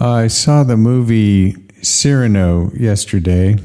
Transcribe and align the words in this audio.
I 0.00 0.26
saw 0.26 0.64
the 0.64 0.76
movie 0.76 1.54
Cyrano 1.80 2.72
yesterday. 2.72 3.56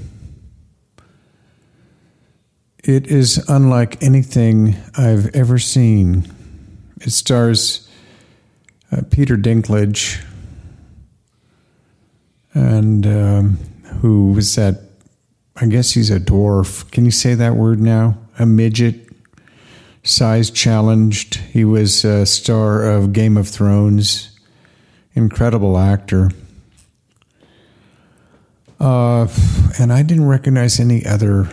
It 2.83 3.07
is 3.07 3.37
unlike 3.49 4.01
anything 4.03 4.75
I've 4.95 5.35
ever 5.35 5.57
seen. 5.57 6.31
It 7.01 7.11
stars 7.11 7.89
uh, 8.91 9.01
Peter 9.09 9.37
Dinklage, 9.37 10.23
and 12.53 13.07
um, 13.07 13.57
who 14.01 14.33
was 14.33 14.55
that? 14.55 14.81
I 15.55 15.65
guess 15.65 15.91
he's 15.91 16.11
a 16.11 16.19
dwarf. 16.19 16.89
Can 16.91 17.05
you 17.05 17.11
say 17.11 17.33
that 17.33 17.55
word 17.55 17.79
now? 17.79 18.17
A 18.37 18.45
midget, 18.45 19.09
size 20.03 20.51
challenged. 20.51 21.35
He 21.35 21.65
was 21.65 22.05
a 22.05 22.25
star 22.25 22.83
of 22.83 23.13
Game 23.13 23.35
of 23.35 23.47
Thrones. 23.47 24.38
Incredible 25.19 25.77
actor. 25.77 26.31
Uh, 28.79 29.27
and 29.77 29.91
I 29.91 30.01
didn't 30.01 30.29
recognize 30.29 30.79
any 30.79 31.05
other 31.05 31.49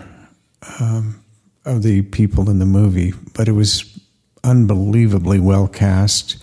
um, 0.78 1.20
of 1.64 1.82
the 1.82 2.02
people 2.02 2.48
in 2.48 2.60
the 2.60 2.64
movie, 2.64 3.12
but 3.34 3.48
it 3.48 3.52
was 3.52 3.98
unbelievably 4.44 5.40
well 5.40 5.66
cast. 5.66 6.36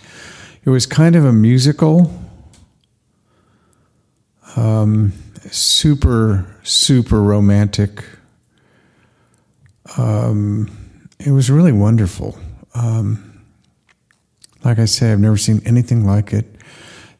It 0.66 0.70
was 0.70 0.86
kind 0.86 1.16
of 1.16 1.23
a 1.23 1.31
musical, 1.31 2.14
um, 4.58 5.14
super, 5.50 6.45
super 6.64 7.22
romantic. 7.23 8.03
Um, 9.95 11.00
it 11.19 11.31
was 11.31 11.50
really 11.50 11.72
wonderful. 11.72 12.38
Um, 12.75 13.42
like 14.66 14.78
I 14.78 14.86
say, 14.86 15.14
I've 15.14 15.22
never 15.22 15.38
seen 15.38 15.62
anything 15.66 16.06
like 16.06 16.34
it. 16.34 16.53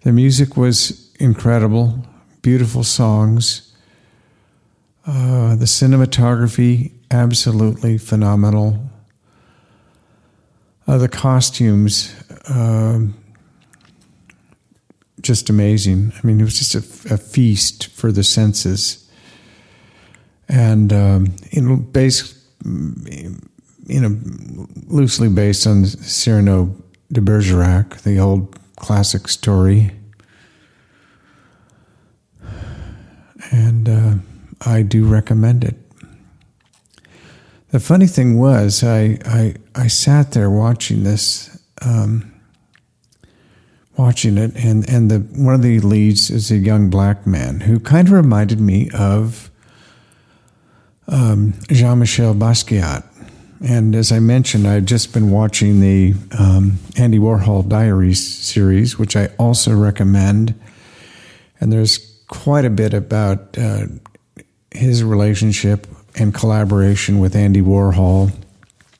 The 0.03 0.11
music 0.11 0.57
was 0.57 1.11
incredible 1.19 2.05
beautiful 2.43 2.83
songs. 2.83 3.71
Uh, 5.07 5.55
the 5.55 5.65
cinematography, 5.65 6.91
absolutely 7.09 7.97
phenomenal. 7.97 8.89
Uh, 10.85 10.97
the 10.97 11.09
costumes, 11.09 12.13
uh, 12.49 12.99
just 15.21 15.49
amazing. 15.49 16.11
I 16.15 16.27
mean, 16.27 16.39
it 16.39 16.43
was 16.43 16.59
just 16.59 16.75
a, 16.75 17.13
a 17.13 17.17
feast 17.17 17.87
for 17.87 18.11
the 18.11 18.23
senses. 18.23 19.09
And, 20.49 20.91
um, 20.91 21.35
you 21.51 21.61
know, 21.61 21.77
based, 21.77 22.37
you 22.65 24.01
know, 24.01 24.19
loosely 24.87 25.29
based 25.29 25.65
on 25.65 25.85
Cyrano 25.85 26.75
de 27.11 27.21
Bergerac, 27.21 28.01
the 28.01 28.19
old 28.19 28.59
classic 28.84 29.28
story. 29.30 29.92
and 33.52 33.89
uh, 33.89 34.16
I 34.66 34.81
do 34.81 35.06
recommend 35.06 35.64
it. 35.64 35.76
The 37.72 37.80
funny 37.80 38.08
thing 38.08 38.38
was, 38.38 38.84
I 38.84 39.17
I, 39.26 39.56
I 39.76 39.88
sat 39.88 40.31
there 40.31 40.50
watching 40.50 41.04
this, 41.04 41.60
um, 41.82 42.32
watching 43.98 44.38
it, 44.38 44.55
and 44.55 44.88
and 44.89 45.10
the 45.10 45.20
one 45.20 45.55
of 45.55 45.61
the 45.61 45.80
leads 45.80 46.30
is 46.30 46.52
a 46.52 46.58
young 46.58 46.89
black 46.89 47.26
man 47.26 47.61
who 47.61 47.80
kind 47.80 48.08
of 48.08 48.14
reminded 48.14 48.60
me 48.60 48.89
of 48.93 49.49
um, 51.08 51.54
Jean 51.70 51.99
Michel 51.99 52.36
Basquiat. 52.36 53.04
And 53.63 53.95
as 53.95 54.11
I 54.11 54.19
mentioned, 54.19 54.67
I've 54.67 54.85
just 54.85 55.13
been 55.13 55.31
watching 55.31 55.79
the 55.79 56.13
um, 56.37 56.79
Andy 56.97 57.17
Warhol 57.17 57.67
Diaries 57.67 58.21
series, 58.21 58.99
which 58.99 59.15
I 59.15 59.27
also 59.39 59.73
recommend. 59.73 60.53
And 61.61 61.71
there's 61.71 61.97
quite 62.27 62.65
a 62.65 62.69
bit 62.69 62.93
about 62.93 63.57
uh, 63.57 63.85
his 64.71 65.01
relationship 65.01 65.87
and 66.15 66.33
collaboration 66.33 67.19
with 67.19 67.37
Andy 67.37 67.61
Warhol 67.61 68.33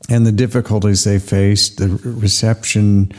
and 0.10 0.26
the 0.26 0.32
difficulties 0.32 1.04
they 1.04 1.20
faced, 1.20 1.78
the 1.78 1.90
reception. 2.04 3.12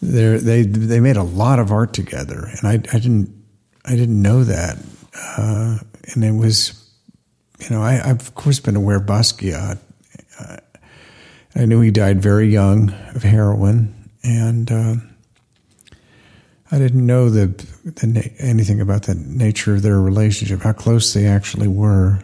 They 0.00 0.38
they 0.38 0.62
they 0.62 1.00
made 1.00 1.16
a 1.16 1.22
lot 1.22 1.58
of 1.58 1.70
art 1.70 1.92
together, 1.92 2.48
and 2.50 2.66
I, 2.66 2.74
I 2.94 2.98
didn't 2.98 3.30
I 3.84 3.94
didn't 3.94 4.20
know 4.20 4.44
that, 4.44 4.78
uh, 5.38 5.78
and 6.12 6.24
it 6.24 6.32
was 6.32 6.90
you 7.60 7.70
know 7.70 7.82
I, 7.82 7.92
have 7.92 8.20
of 8.20 8.34
course 8.34 8.58
been 8.58 8.76
aware 8.76 8.96
of 8.96 9.04
Basquiat. 9.04 9.78
Uh, 10.38 10.56
I 11.54 11.66
knew 11.66 11.80
he 11.80 11.90
died 11.90 12.22
very 12.22 12.48
young 12.48 12.92
of 13.14 13.22
heroin, 13.22 14.10
and 14.22 14.70
uh, 14.70 14.94
I 16.70 16.78
didn't 16.78 17.04
know 17.04 17.28
the, 17.28 17.48
the 17.84 18.32
anything 18.38 18.80
about 18.80 19.02
the 19.02 19.14
nature 19.14 19.74
of 19.74 19.82
their 19.82 20.00
relationship, 20.00 20.62
how 20.62 20.72
close 20.72 21.12
they 21.12 21.26
actually 21.26 21.68
were. 21.68 22.20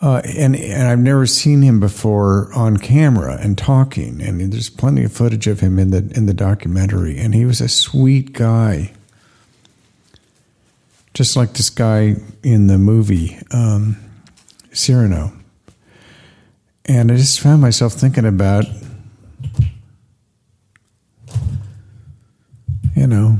Uh, 0.00 0.22
and 0.36 0.56
and 0.56 0.88
I've 0.88 0.98
never 0.98 1.26
seen 1.26 1.60
him 1.60 1.80
before 1.80 2.50
on 2.54 2.78
camera 2.78 3.38
and 3.40 3.56
talking. 3.56 4.22
And 4.22 4.52
there's 4.52 4.70
plenty 4.70 5.04
of 5.04 5.12
footage 5.12 5.46
of 5.46 5.60
him 5.60 5.78
in 5.78 5.90
the 5.90 6.10
in 6.14 6.24
the 6.24 6.34
documentary. 6.34 7.18
And 7.18 7.34
he 7.34 7.44
was 7.44 7.60
a 7.60 7.68
sweet 7.68 8.32
guy, 8.32 8.92
just 11.12 11.36
like 11.36 11.52
this 11.54 11.70
guy 11.70 12.16
in 12.42 12.66
the 12.66 12.78
movie 12.78 13.38
um, 13.50 13.96
Cyrano. 14.72 15.32
And 16.86 17.10
I 17.10 17.16
just 17.16 17.40
found 17.40 17.62
myself 17.62 17.94
thinking 17.94 18.26
about 18.26 18.66
you 22.94 23.06
know, 23.06 23.38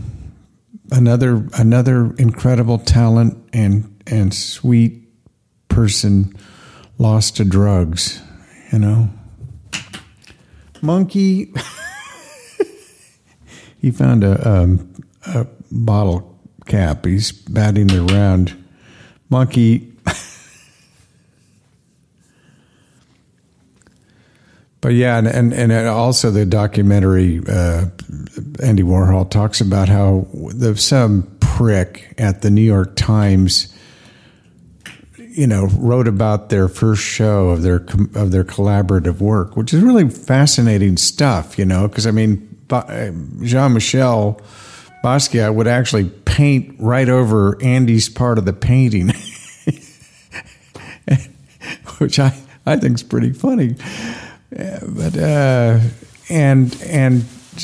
another 0.91 1.47
another 1.55 2.15
incredible 2.17 2.79
talent 2.79 3.49
and 3.53 4.03
and 4.07 4.35
sweet 4.35 5.03
person 5.69 6.35
lost 6.99 7.37
to 7.37 7.45
drugs, 7.45 8.21
you 8.73 8.79
know. 8.79 9.09
Monkey 10.83 11.53
he 13.81 13.91
found 13.91 14.23
a, 14.23 14.49
um, 14.49 14.93
a 15.27 15.47
bottle 15.71 16.39
cap. 16.67 17.07
He's 17.07 17.33
batting 17.33 17.89
it 17.89 18.13
around. 18.13 18.55
Monkey 19.31 19.94
But 24.85 24.93
yeah, 24.93 25.17
and 25.17 25.27
and, 25.27 25.55
and 25.55 25.73
also 25.89 26.31
the 26.31 26.45
documentary 26.45 27.41
uh, 27.49 27.87
Andy 28.63 28.83
Warhol 28.83 29.31
talks 29.31 29.63
about 29.63 29.89
how 29.89 30.27
the 30.55 30.77
some 30.77 31.23
prick 31.41 32.15
at 32.19 32.43
the 32.43 32.51
New 32.51 32.61
York 32.61 32.95
Times, 32.95 33.75
you 35.17 35.47
know, 35.47 35.69
wrote 35.79 36.07
about 36.07 36.51
their 36.51 36.69
first 36.69 37.03
show 37.03 37.49
of 37.49 37.63
their 37.63 37.77
of 38.15 38.31
their 38.31 38.45
collaborative 38.45 39.21
work, 39.21 39.57
which 39.57 39.73
is 39.73 39.83
really 39.83 40.11
fascinating 40.11 40.99
stuff. 40.99 41.59
You 41.59 41.65
know, 41.65 41.89
because 41.89 42.07
I 42.07 42.11
mean, 42.11 42.47
Jean 43.43 43.73
Michel 43.73 44.39
Basquiat 45.03 45.55
would 45.55 45.67
actually 45.67 46.11
paint 46.27 46.77
right 46.79 47.09
over 47.09 47.57
Andy's 47.63 48.11
part 48.11 48.37
of 48.37 48.45
the 48.45 48.53
painting, 48.53 49.09
which 51.97 52.19
I 52.19 52.39
I 52.67 52.77
think 52.77 52.97
is 52.97 53.03
pretty 53.03 53.33
funny 53.33 53.77
but 54.55 55.17
uh, 55.17 55.81
and 56.29 56.81
and 56.83 57.23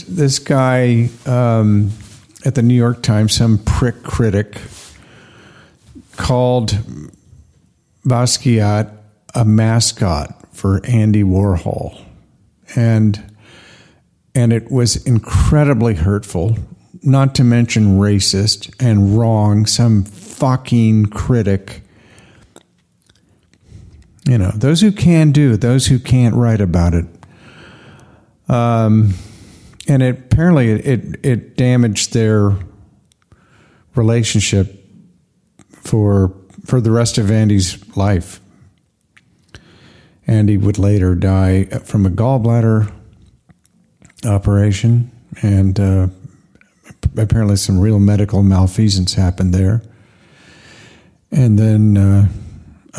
this 0.09 0.39
guy 0.39 1.09
um, 1.27 1.91
at 2.45 2.55
the 2.55 2.63
New 2.63 2.75
York 2.75 3.03
Times, 3.03 3.35
some 3.35 3.59
prick 3.59 4.03
critic, 4.03 4.61
called 6.17 6.77
Basquiat 8.05 8.91
a 9.35 9.45
mascot 9.45 10.35
for 10.53 10.85
Andy 10.85 11.23
Warhol, 11.23 12.03
and 12.75 13.33
and 14.35 14.53
it 14.53 14.71
was 14.71 14.97
incredibly 15.07 15.95
hurtful. 15.95 16.57
Not 17.03 17.35
to 17.37 17.45
mention 17.45 17.99
racist 17.99 18.75
and 18.79 19.17
wrong. 19.17 19.65
Some 19.65 20.05
fucking 20.05 21.07
critic 21.07 21.83
you 24.27 24.39
know, 24.39 24.51
those 24.55 24.81
who 24.81 24.93
can 24.93 25.33
do, 25.33 25.57
those 25.57 25.87
who 25.87 25.99
can't 25.99 26.35
write 26.35 26.61
about 26.61 26.95
it. 26.95 27.07
Um, 28.49 29.15
and 29.89 30.03
it 30.03 30.19
apparently 30.19 30.71
it, 30.71 30.87
it, 30.87 31.21
it 31.25 31.57
damaged 31.57 32.13
their 32.13 32.57
relationship 33.95 34.85
for 35.71 36.35
for 36.65 36.81
the 36.81 36.91
rest 36.91 37.19
of 37.19 37.31
Andy's 37.31 37.97
life. 37.97 38.41
Andy 40.27 40.57
would 40.57 40.79
later 40.79 41.15
die 41.15 41.65
from 41.65 42.07
a 42.07 42.11
gallbladder 42.11 42.93
operation, 44.25 45.11
and 45.43 45.81
uh, 45.81 46.09
apparently 47.17 47.57
some 47.57 47.81
real 47.81 47.99
medical 47.99 48.43
malfeasance 48.43 49.15
happened 49.15 49.55
there. 49.55 49.83
And 51.33 51.59
then 51.59 51.97
uh, 51.97 52.29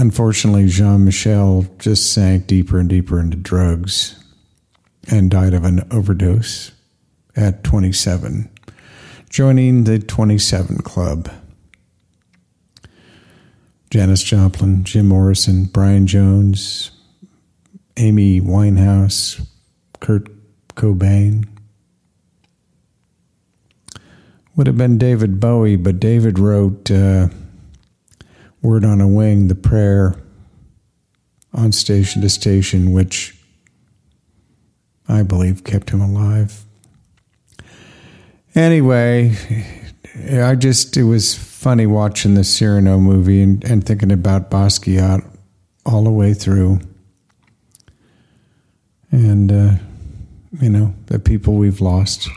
unfortunately, 0.01 0.67
Jean 0.67 1.05
Michel 1.05 1.67
just 1.77 2.11
sank 2.11 2.47
deeper 2.47 2.79
and 2.79 2.89
deeper 2.89 3.19
into 3.19 3.37
drugs 3.37 4.21
and 5.09 5.29
died 5.29 5.53
of 5.53 5.63
an 5.63 5.87
overdose 5.91 6.71
at 7.35 7.63
27, 7.63 8.49
joining 9.29 9.83
the 9.83 9.99
27 9.99 10.77
Club. 10.77 11.31
Janis 13.91 14.23
Joplin, 14.23 14.83
Jim 14.83 15.07
Morrison, 15.07 15.65
Brian 15.65 16.07
Jones, 16.07 16.91
Amy 17.97 18.41
Winehouse, 18.41 19.45
Kurt 19.99 20.29
Cobain. 20.69 21.47
Would 24.55 24.65
have 24.65 24.77
been 24.77 24.97
David 24.97 25.39
Bowie, 25.39 25.75
but 25.75 25.99
David 25.99 26.39
wrote 26.39 26.89
uh, 26.89 27.27
Word 28.61 28.85
on 28.85 29.01
a 29.01 29.07
Wing, 29.07 29.47
the 29.47 29.55
prayer 29.55 30.15
on 31.53 31.71
station 31.71 32.21
to 32.21 32.29
station, 32.29 32.91
which 32.91 33.35
I 35.07 35.23
believe 35.23 35.63
kept 35.63 35.89
him 35.89 35.99
alive. 35.99 36.63
Anyway, 38.53 39.35
I 40.31 40.55
just, 40.55 40.95
it 40.95 41.03
was 41.03 41.33
funny 41.35 41.87
watching 41.87 42.35
the 42.35 42.43
Cyrano 42.43 42.99
movie 42.99 43.41
and, 43.41 43.63
and 43.63 43.83
thinking 43.83 44.11
about 44.11 44.51
Basquiat 44.51 45.25
all 45.85 46.03
the 46.03 46.11
way 46.11 46.33
through. 46.33 46.79
And, 49.11 49.51
uh, 49.51 49.71
you 50.61 50.69
know, 50.69 50.93
the 51.07 51.17
people 51.17 51.55
we've 51.55 51.81
lost. 51.81 52.29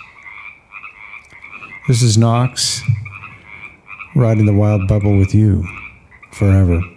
This 1.86 2.02
is 2.02 2.16
Knox 2.16 2.80
riding 4.16 4.46
the 4.46 4.54
wild 4.54 4.88
bubble 4.88 5.18
with 5.18 5.34
you 5.34 5.66
forever. 6.34 6.93